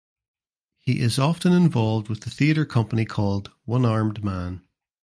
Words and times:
He 0.79 0.99
is 0.99 1.19
often 1.19 1.53
involved 1.53 2.09
with 2.09 2.21
the 2.21 2.31
theater 2.31 2.65
company 2.65 3.05
called 3.05 3.51
One 3.65 3.85
Armed 3.85 4.23
Man. 4.23 4.63